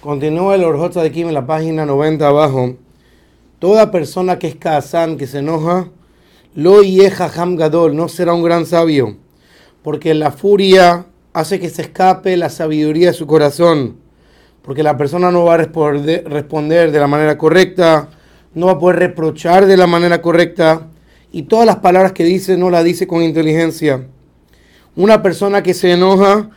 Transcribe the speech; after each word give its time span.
Continúa 0.00 0.54
el 0.54 0.62
Orjota 0.62 1.02
de 1.02 1.10
Kim 1.10 1.26
en 1.26 1.34
la 1.34 1.44
página 1.44 1.84
90 1.84 2.28
abajo. 2.28 2.76
Toda 3.58 3.90
persona 3.90 4.38
que 4.38 4.46
es 4.46 4.54
Kazan, 4.54 5.16
que 5.16 5.26
se 5.26 5.40
enoja, 5.40 5.88
lo 6.54 6.82
yeja 6.82 7.28
gadol, 7.28 7.96
no 7.96 8.08
será 8.08 8.32
un 8.32 8.44
gran 8.44 8.64
sabio, 8.64 9.16
porque 9.82 10.14
la 10.14 10.30
furia 10.30 11.06
hace 11.32 11.58
que 11.58 11.68
se 11.68 11.82
escape 11.82 12.36
la 12.36 12.48
sabiduría 12.48 13.08
de 13.08 13.12
su 13.12 13.26
corazón, 13.26 13.96
porque 14.62 14.84
la 14.84 14.96
persona 14.96 15.32
no 15.32 15.44
va 15.44 15.54
a 15.54 15.56
responder 15.56 16.92
de 16.92 17.00
la 17.00 17.08
manera 17.08 17.36
correcta, 17.36 18.08
no 18.54 18.66
va 18.66 18.72
a 18.72 18.78
poder 18.78 19.00
reprochar 19.00 19.66
de 19.66 19.76
la 19.76 19.88
manera 19.88 20.22
correcta, 20.22 20.86
y 21.32 21.42
todas 21.42 21.66
las 21.66 21.78
palabras 21.78 22.12
que 22.12 22.22
dice 22.22 22.56
no 22.56 22.70
las 22.70 22.84
dice 22.84 23.08
con 23.08 23.20
inteligencia. 23.20 24.06
Una 24.94 25.24
persona 25.24 25.64
que 25.64 25.74
se 25.74 25.90
enoja 25.90 26.50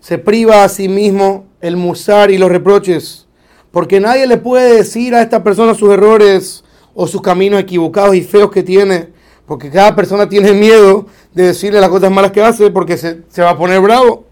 se 0.00 0.18
priva 0.18 0.64
a 0.64 0.68
sí 0.68 0.88
mismo 0.88 1.46
el 1.64 1.78
musar 1.78 2.30
y 2.30 2.36
los 2.36 2.50
reproches, 2.50 3.26
porque 3.70 3.98
nadie 3.98 4.26
le 4.26 4.36
puede 4.36 4.76
decir 4.76 5.14
a 5.14 5.22
esta 5.22 5.42
persona 5.42 5.74
sus 5.74 5.90
errores 5.90 6.62
o 6.94 7.06
sus 7.06 7.22
caminos 7.22 7.58
equivocados 7.58 8.14
y 8.14 8.22
feos 8.22 8.50
que 8.50 8.62
tiene, 8.62 9.08
porque 9.46 9.70
cada 9.70 9.96
persona 9.96 10.28
tiene 10.28 10.52
miedo 10.52 11.06
de 11.32 11.44
decirle 11.44 11.80
las 11.80 11.88
cosas 11.88 12.10
malas 12.10 12.32
que 12.32 12.42
hace 12.42 12.70
porque 12.70 12.98
se, 12.98 13.22
va 13.40 13.50
a 13.50 13.56
poner 13.56 13.80
bravo. 13.80 14.26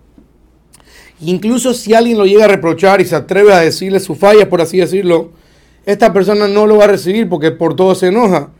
Incluso 1.20 1.72
si 1.72 1.94
alguien 1.94 2.18
lo 2.18 2.26
llega 2.26 2.44
a 2.44 2.48
reprochar 2.48 3.00
y 3.00 3.06
se 3.06 3.16
atreve 3.16 3.54
a 3.54 3.60
decirle 3.60 3.98
sus 3.98 4.18
fallas, 4.18 4.48
por 4.48 4.60
así 4.60 4.76
decirlo, 4.76 5.30
esta 5.86 6.12
persona 6.12 6.48
no 6.48 6.66
lo 6.66 6.76
va 6.76 6.84
a 6.84 6.88
recibir 6.88 7.30
porque 7.30 7.50
por 7.50 7.76
todo 7.76 7.94
se 7.94 8.08
enoja. 8.08 8.50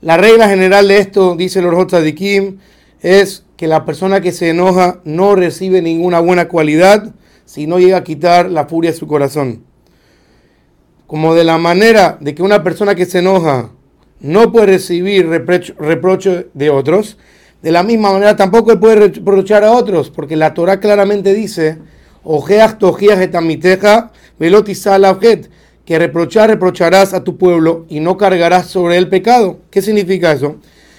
La 0.00 0.16
regla 0.16 0.48
general 0.48 0.88
de 0.88 0.96
esto, 0.96 1.36
dice 1.36 1.58
el 1.58 1.66
Orjot 1.66 1.92
Kim, 2.14 2.56
es 3.02 3.44
que 3.58 3.66
la 3.66 3.84
persona 3.84 4.22
que 4.22 4.32
se 4.32 4.48
enoja 4.48 5.00
no 5.04 5.34
recibe 5.34 5.82
ninguna 5.82 6.20
buena 6.20 6.48
cualidad 6.48 7.12
si 7.48 7.66
no 7.66 7.78
llega 7.78 7.96
a 7.96 8.04
quitar 8.04 8.50
la 8.50 8.66
furia 8.66 8.90
de 8.90 8.96
su 8.98 9.06
corazón. 9.06 9.64
Como 11.06 11.34
de 11.34 11.44
la 11.44 11.56
manera 11.56 12.18
de 12.20 12.34
que 12.34 12.42
una 12.42 12.62
persona 12.62 12.94
que 12.94 13.06
se 13.06 13.20
enoja 13.20 13.70
no 14.20 14.52
puede 14.52 14.66
recibir 14.66 15.26
reproche 15.26 16.48
de 16.52 16.68
otros, 16.68 17.16
de 17.62 17.72
la 17.72 17.82
misma 17.82 18.12
manera 18.12 18.36
tampoco 18.36 18.78
puede 18.78 18.96
reprochar 18.96 19.64
a 19.64 19.72
otros, 19.72 20.10
porque 20.10 20.36
la 20.36 20.52
Torah 20.52 20.78
claramente 20.78 21.32
dice, 21.32 21.78
que 25.86 25.98
reprochar 25.98 26.50
reprocharás 26.50 27.14
a 27.14 27.24
tu 27.24 27.38
pueblo 27.38 27.86
y 27.88 28.00
no 28.00 28.18
cargarás 28.18 28.66
sobre 28.66 28.98
el 28.98 29.08
pecado. 29.08 29.60
¿Qué 29.70 29.80
significa 29.80 30.32
eso? 30.32 30.56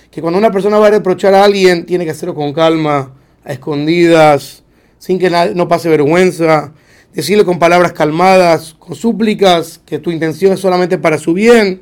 Que 0.09 0.19
cuando 0.19 0.39
una 0.39 0.52
persona 0.52 0.79
va 0.79 0.87
a 0.87 0.91
reprochar 0.91 1.35
a 1.35 1.43
alguien, 1.43 1.85
tiene 1.85 2.05
que 2.05 2.11
hacerlo 2.11 2.33
con 2.33 2.53
calma, 2.53 3.13
a 3.45 3.53
escondidas, 3.53 4.63
sin 5.00 5.17
que 5.17 5.30
no 5.55 5.67
pase 5.67 5.89
vergüenza, 5.89 6.73
decirle 7.14 7.45
con 7.45 7.58
palabras 7.58 7.94
calmadas, 7.94 8.75
con 8.78 8.95
súplicas, 8.95 9.81
que 9.86 9.97
tu 9.97 10.11
intención 10.11 10.53
es 10.53 10.59
solamente 10.59 10.97
para 10.97 11.17
su 11.17 11.33
bien. 11.33 11.81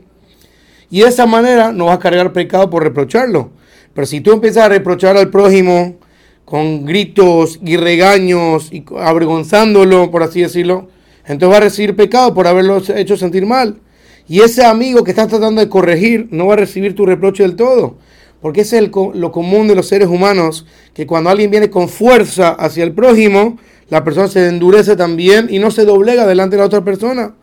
Y 0.89 1.01
de 1.01 1.09
esa 1.09 1.25
manera 1.25 1.73
no 1.73 1.85
vas 1.85 1.97
a 1.97 1.99
cargar 1.99 2.31
pecado 2.31 2.69
por 2.69 2.83
reprocharlo. 2.83 3.51
Pero 3.93 4.07
si 4.07 4.21
tú 4.21 4.31
empiezas 4.31 4.65
a 4.65 4.69
reprochar 4.69 5.17
al 5.17 5.29
prójimo 5.29 5.97
con 6.45 6.85
gritos 6.85 7.59
y 7.61 7.75
regaños 7.75 8.71
y 8.71 8.85
avergonzándolo, 8.97 10.11
por 10.11 10.23
así 10.23 10.41
decirlo, 10.41 10.87
entonces 11.25 11.53
va 11.53 11.57
a 11.57 11.61
recibir 11.61 11.95
pecado 11.95 12.33
por 12.33 12.47
haberlo 12.47 12.81
hecho 12.95 13.17
sentir 13.17 13.45
mal. 13.45 13.81
Y 14.29 14.41
ese 14.41 14.63
amigo 14.63 15.03
que 15.03 15.11
estás 15.11 15.27
tratando 15.27 15.61
de 15.61 15.69
corregir 15.69 16.27
no 16.31 16.47
va 16.47 16.53
a 16.53 16.57
recibir 16.57 16.95
tu 16.95 17.05
reproche 17.05 17.43
del 17.43 17.55
todo. 17.55 17.97
Porque 18.41 18.61
es 18.61 18.73
el, 18.73 18.91
lo 19.13 19.31
común 19.31 19.67
de 19.67 19.75
los 19.75 19.87
seres 19.87 20.07
humanos, 20.07 20.65
que 20.93 21.07
cuando 21.07 21.29
alguien 21.29 21.51
viene 21.51 21.69
con 21.69 21.89
fuerza 21.89 22.49
hacia 22.49 22.83
el 22.83 22.93
prójimo, 22.93 23.57
la 23.89 24.03
persona 24.03 24.27
se 24.27 24.47
endurece 24.47 24.95
también 24.95 25.47
y 25.49 25.59
no 25.59 25.71
se 25.71 25.85
doblega 25.85 26.27
delante 26.27 26.55
de 26.55 26.61
la 26.61 26.67
otra 26.67 26.83
persona. 26.83 27.35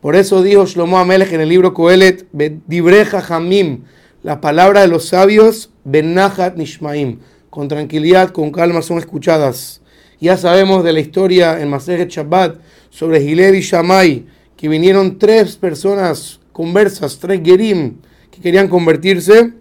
Por 0.00 0.16
eso 0.16 0.42
dijo 0.42 0.66
Shlomo 0.66 0.98
Amelech 0.98 1.32
en 1.32 1.40
el 1.40 1.48
libro 1.48 1.74
Coelet, 1.74 2.26
Dibreja 2.66 3.24
Hamim, 3.28 3.84
las 4.22 4.38
palabras 4.38 4.82
de 4.82 4.88
los 4.88 5.06
sabios, 5.06 5.70
Benahat 5.84 6.56
Nishmaim, 6.56 7.18
con 7.50 7.68
tranquilidad, 7.68 8.30
con 8.30 8.50
calma 8.50 8.82
son 8.82 8.98
escuchadas. 8.98 9.80
Ya 10.20 10.36
sabemos 10.36 10.82
de 10.82 10.92
la 10.92 11.00
historia 11.00 11.60
en 11.60 11.68
Maseret 11.68 12.08
Shabbat 12.08 12.56
sobre 12.90 13.22
Hilel 13.22 13.56
y 13.56 13.60
Shammai, 13.60 14.26
que 14.56 14.68
vinieron 14.68 15.18
tres 15.18 15.56
personas 15.56 16.40
conversas, 16.52 17.18
tres 17.18 17.40
Gerim, 17.44 17.96
que 18.30 18.40
querían 18.40 18.68
convertirse 18.68 19.52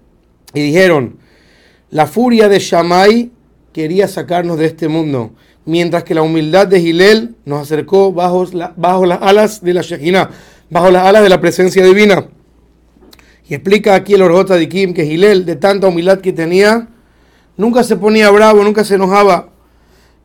y 0.54 0.62
dijeron, 0.62 1.18
la 1.90 2.08
furia 2.08 2.50
de 2.50 2.60
Shammai 2.60 3.32
quería 3.74 4.08
sacarnos 4.08 4.58
de 4.58 4.66
este 4.66 4.88
mundo, 4.88 5.32
mientras 5.66 6.04
que 6.04 6.16
la 6.16 6.22
humildad 6.22 6.68
de 6.68 6.82
Gilel 6.82 7.36
nos 7.46 7.62
acercó 7.62 8.12
bajo, 8.12 8.46
las 9.06 9.22
alas 9.22 9.64
de 9.64 9.74
la 9.74 9.82
Shekinah, 9.82 10.30
bajo 10.70 10.92
las 10.92 11.06
alas 11.06 11.24
de 11.24 11.30
la 11.30 11.42
presencia 11.42 11.84
divina. 11.86 12.28
Y 13.48 13.54
explica 13.54 13.96
aquí 13.96 14.14
el 14.14 14.22
Orjota 14.22 14.56
de 14.56 14.70
Kim 14.70 14.94
que 14.94 15.06
Gilel, 15.06 15.46
de 15.46 15.56
tanta 15.56 15.88
humildad 15.88 16.22
que 16.22 16.32
tenía, 16.34 16.88
nunca 17.58 17.84
se 17.84 17.98
ponía 17.98 18.30
bravo, 18.32 18.64
nunca 18.64 18.84
se 18.84 18.96
enojaba, 18.96 19.50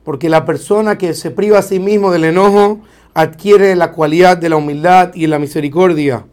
porque 0.04 0.28
la 0.28 0.44
persona 0.44 0.98
que 0.98 1.14
se 1.14 1.30
priva 1.32 1.58
a 1.58 1.62
sí 1.62 1.80
mismo 1.80 2.12
del 2.12 2.24
enojo 2.24 2.80
adquiere 3.14 3.74
la 3.74 3.92
cualidad 3.92 4.36
de 4.36 4.48
la 4.48 4.56
humildad 4.56 5.12
y 5.14 5.26
la 5.26 5.38
misericordia. 5.38 6.26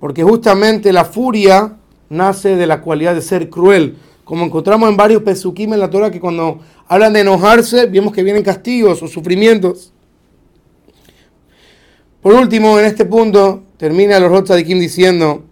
Porque 0.00 0.24
justamente 0.24 0.92
la 0.92 1.04
furia 1.04 1.76
nace 2.08 2.56
de 2.56 2.66
la 2.66 2.80
cualidad 2.80 3.14
de 3.14 3.22
ser 3.22 3.50
cruel. 3.50 3.96
Como 4.24 4.44
encontramos 4.44 4.88
en 4.88 4.96
varios 4.96 5.22
pesukim 5.22 5.72
en 5.72 5.80
la 5.80 5.90
Torah 5.90 6.10
que 6.10 6.20
cuando 6.20 6.60
hablan 6.88 7.12
de 7.12 7.20
enojarse, 7.20 7.86
vemos 7.86 8.12
que 8.12 8.22
vienen 8.22 8.42
castigos 8.42 9.02
o 9.02 9.08
sufrimientos. 9.08 9.92
Por 12.20 12.34
último, 12.34 12.78
en 12.78 12.86
este 12.86 13.04
punto, 13.04 13.62
termina 13.76 14.16
el 14.16 14.64
Kim 14.64 14.80
diciendo 14.80 15.44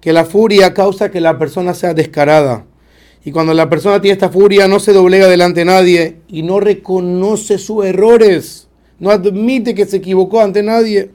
que 0.00 0.12
la 0.12 0.24
furia 0.24 0.72
causa 0.72 1.10
que 1.10 1.20
la 1.20 1.38
persona 1.38 1.74
sea 1.74 1.92
descarada. 1.92 2.64
Y 3.24 3.30
cuando 3.30 3.54
la 3.54 3.70
persona 3.70 4.00
tiene 4.00 4.14
esta 4.14 4.28
furia, 4.28 4.68
no 4.68 4.80
se 4.80 4.92
doblega 4.92 5.28
delante 5.28 5.60
de 5.60 5.66
nadie 5.66 6.16
y 6.28 6.42
no 6.42 6.60
reconoce 6.60 7.58
sus 7.58 7.84
errores, 7.84 8.68
no 8.98 9.10
admite 9.10 9.74
que 9.74 9.86
se 9.86 9.96
equivocó 9.96 10.40
ante 10.40 10.62
nadie. 10.62 11.10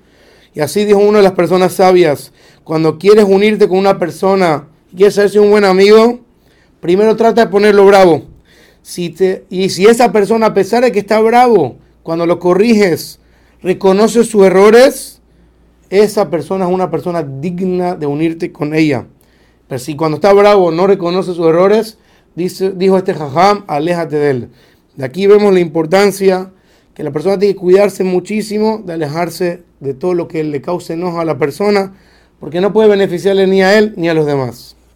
Y 0.56 0.60
así 0.60 0.86
dijo 0.86 1.00
una 1.00 1.20
de 1.20 1.24
las 1.24 1.34
personas 1.34 1.74
sabias, 1.74 2.32
cuando 2.64 2.98
quieres 2.98 3.26
unirte 3.26 3.68
con 3.68 3.78
una 3.78 4.00
persona 4.00 4.69
quieres 4.96 5.18
hacerse 5.18 5.40
un 5.40 5.50
buen 5.50 5.66
amigo, 5.66 6.20
primero 6.80 7.16
trata 7.16 7.46
de 7.46 7.52
ponerlo 7.52 7.86
bravo. 7.86 8.24
Si 8.82 9.10
te, 9.10 9.46
y 9.50 9.70
si 9.70 9.86
esa 9.86 10.12
persona, 10.12 10.48
a 10.48 10.54
pesar 10.54 10.84
de 10.84 10.92
que 10.92 11.00
está 11.00 11.20
bravo, 11.20 11.78
cuando 12.04 12.26
lo 12.26 12.40
corriges, 12.40 13.20
reconoce 13.62 14.24
sus 14.24 14.46
errores, 14.46 15.22
esa 15.90 16.30
persona 16.30 16.66
es 16.66 16.72
una 16.72 16.90
persona 16.90 17.24
digna 17.24 17.96
de 17.96 18.06
unirte 18.06 18.52
con 18.52 18.74
ella. 18.74 19.08
Pero 19.68 19.80
si 19.80 19.96
cuando 19.96 20.16
está 20.16 20.34
bravo 20.34 20.72
no 20.72 20.88
reconoce 20.88 21.34
sus 21.34 21.46
errores, 21.48 21.98
dice, 22.36 22.72
dijo 22.72 22.98
este 22.98 23.14
jajam, 23.14 23.64
aléjate 23.68 24.16
de 24.16 24.32
él. 24.32 24.50
De 24.96 25.06
aquí 25.06 25.28
vemos 25.28 25.54
la 25.54 25.60
importancia 25.60 26.52
que 26.94 27.04
la 27.04 27.12
persona 27.12 27.38
tiene 27.38 27.54
que 27.54 27.60
cuidarse 27.60 28.04
muchísimo 28.04 28.82
de 28.86 28.94
alejarse 28.94 29.64
de 29.80 29.94
todo 29.94 30.14
lo 30.14 30.28
que 30.28 30.44
le 30.44 30.62
cause 30.62 30.94
enojo 30.94 31.20
a 31.20 31.26
la 31.26 31.38
persona, 31.38 31.94
porque 32.40 32.62
no 32.62 32.74
puede 32.74 32.90
beneficiarle 32.90 33.48
ni 33.48 33.62
a 33.62 33.78
él 33.78 33.94
ni 33.96 34.10
a 34.10 34.14
los 34.14 34.26
demás. 34.26 34.76